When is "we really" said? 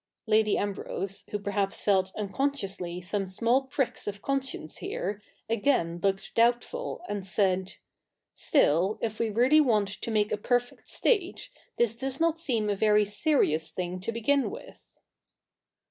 9.19-9.61